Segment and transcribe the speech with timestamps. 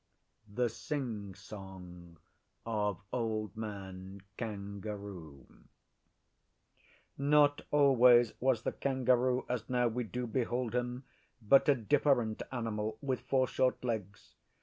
[0.51, 2.17] THE SING SONG
[2.65, 5.45] OF OLD MAN KANGAROO
[7.19, 11.03] NOT always was the Kangaroo as now we do behold him,
[11.39, 14.33] but a Different Animal with four short legs.